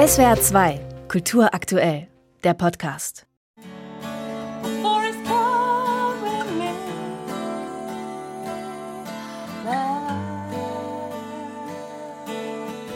[0.00, 2.08] SWR 2, Kultur aktuell,
[2.42, 3.26] der Podcast.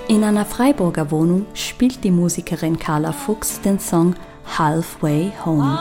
[0.09, 4.15] In einer Freiburger Wohnung spielt die Musikerin Carla Fuchs den Song
[4.57, 5.79] Halfway Home.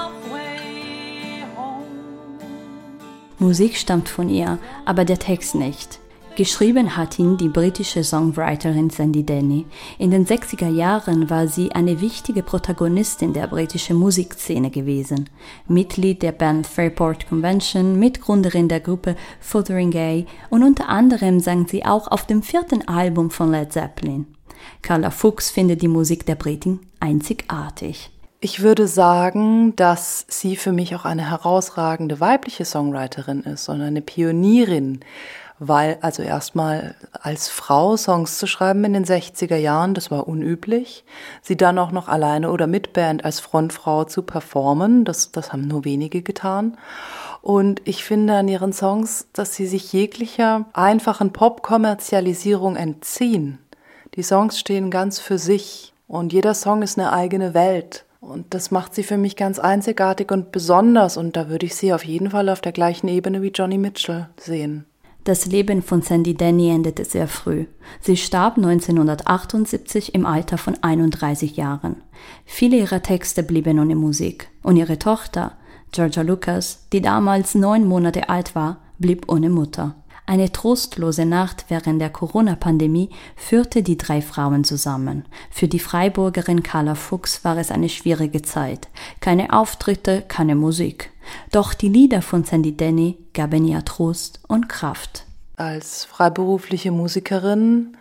[3.39, 6.01] Musik stammt von ihr, aber der Text nicht.
[6.35, 9.67] Geschrieben hat ihn die britische Songwriterin Sandy Denny.
[9.99, 15.29] In den 60er Jahren war sie eine wichtige Protagonistin der britischen Musikszene gewesen.
[15.67, 22.07] Mitglied der Band Fairport Convention, Mitgründerin der Gruppe Fotheringay und unter anderem sang sie auch
[22.07, 24.25] auf dem vierten Album von Led Zeppelin.
[24.81, 28.09] Carla Fuchs findet die Musik der Britin einzigartig.
[28.45, 34.01] Ich würde sagen, dass sie für mich auch eine herausragende weibliche Songwriterin ist und eine
[34.01, 34.99] Pionierin
[35.59, 41.05] weil also erstmal als Frau Songs zu schreiben in den 60er Jahren, das war unüblich.
[41.41, 45.67] Sie dann auch noch alleine oder mit Band als Frontfrau zu performen, das, das haben
[45.67, 46.77] nur wenige getan.
[47.41, 53.59] Und ich finde an ihren Songs, dass sie sich jeglicher einfachen Pop-Kommerzialisierung entziehen.
[54.15, 58.05] Die Songs stehen ganz für sich und jeder Song ist eine eigene Welt.
[58.21, 61.17] Und das macht sie für mich ganz einzigartig und besonders.
[61.17, 64.29] Und da würde ich sie auf jeden Fall auf der gleichen Ebene wie Johnny Mitchell
[64.37, 64.85] sehen.
[65.23, 67.65] Das Leben von Sandy Denny endete sehr früh.
[68.01, 71.95] Sie starb 1978 im Alter von 31 Jahren.
[72.45, 75.53] Viele ihrer Texte blieben ohne Musik und ihre Tochter,
[75.93, 79.95] Georgia Lucas, die damals neun Monate alt war, blieb ohne Mutter.
[80.25, 85.25] Eine trostlose Nacht während der Corona-Pandemie führte die drei Frauen zusammen.
[85.51, 88.89] Für die Freiburgerin Carla Fuchs war es eine schwierige Zeit.
[89.19, 91.12] Keine Auftritte, keine Musik.
[91.51, 95.25] Doch die Lieder von Sandy Denny gaben ihr Trost und Kraft.
[95.55, 97.95] Als freiberufliche Musikerin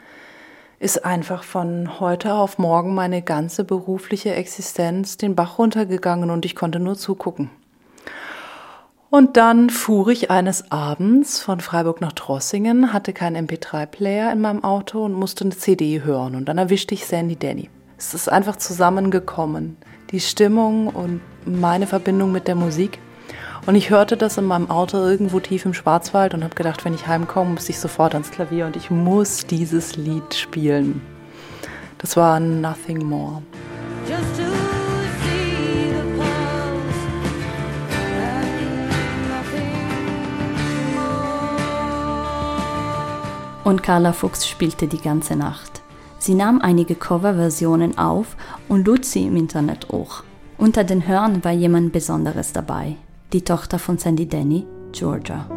[0.78, 6.56] ist einfach von heute auf morgen meine ganze berufliche Existenz den Bach runtergegangen und ich
[6.56, 7.50] konnte nur zugucken.
[9.12, 14.64] Und dann fuhr ich eines Abends von Freiburg nach Trossingen, hatte keinen MP3-Player in meinem
[14.64, 16.34] Auto und musste eine CD hören.
[16.34, 17.68] Und dann erwischte ich Sandy Danny.
[17.98, 19.76] Es ist einfach zusammengekommen.
[20.10, 22.98] Die Stimmung und meine Verbindung mit der Musik.
[23.64, 26.94] Und ich hörte das in meinem Auto irgendwo tief im Schwarzwald und habe gedacht, wenn
[26.94, 31.00] ich heimkomme, muss ich sofort ans Klavier und ich muss dieses Lied spielen.
[31.98, 33.42] Das war Nothing More.
[43.62, 45.82] Und Carla Fuchs spielte die ganze Nacht.
[46.18, 48.36] Sie nahm einige Coverversionen auf
[48.68, 50.24] und lud sie im Internet hoch.
[50.58, 52.96] Unter den Hörern war jemand Besonderes dabei.
[53.32, 55.48] Die Tochter von Sandy Denny, Georgia.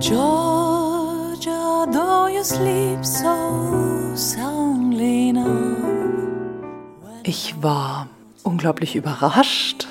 [0.00, 5.76] Georgia, though you sleep so soundly now.
[7.24, 8.08] Ich war
[8.44, 9.88] unglaublich überrascht.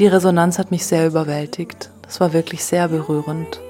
[0.00, 1.90] Die Resonanz hat mich sehr überwältigt.
[2.02, 3.60] Das war wirklich sehr berührend.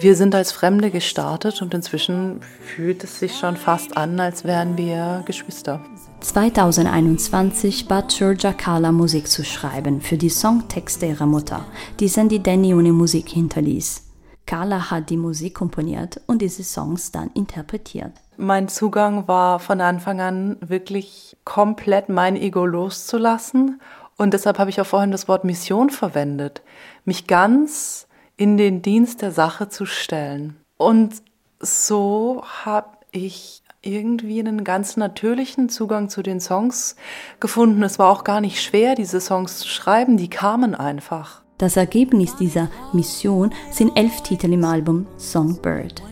[0.00, 4.78] Wir sind als Fremde gestartet und inzwischen fühlt es sich schon fast an, als wären
[4.78, 5.84] wir Geschwister.
[6.26, 11.64] 2021 bat Georgia Carla Musik zu schreiben für die Songtexte ihrer Mutter,
[12.00, 14.02] die Sandy Danny ohne Musik hinterließ.
[14.44, 18.12] Carla hat die Musik komponiert und diese Songs dann interpretiert.
[18.36, 23.80] Mein Zugang war von Anfang an wirklich komplett mein Ego loszulassen
[24.16, 26.60] und deshalb habe ich auch vorhin das Wort Mission verwendet.
[27.04, 30.56] Mich ganz in den Dienst der Sache zu stellen.
[30.76, 31.22] Und
[31.60, 36.96] so habe ich irgendwie einen ganz natürlichen Zugang zu den Songs
[37.40, 37.82] gefunden.
[37.82, 41.42] Es war auch gar nicht schwer, diese Songs zu schreiben, die kamen einfach.
[41.58, 46.02] Das Ergebnis dieser Mission sind elf Titel im Album Songbird.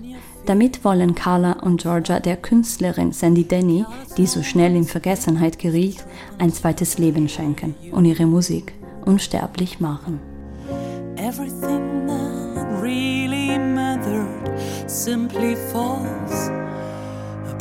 [0.47, 3.85] Damit wollen Carla und Georgia der Künstlerin Sandy Denny,
[4.17, 6.05] die so schnell in Vergessenheit geriet,
[6.39, 8.75] ein zweites Leben schenken und ihre Musik
[9.07, 10.21] unsterblich machen.
[11.17, 16.51] Everything that really mattered simply falls.